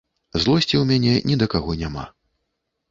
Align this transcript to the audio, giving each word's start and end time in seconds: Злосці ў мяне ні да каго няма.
Злосці 0.45 0.75
ў 0.79 0.81
мяне 0.93 1.13
ні 1.31 1.35
да 1.45 1.51
каго 1.55 1.71
няма. 1.85 2.09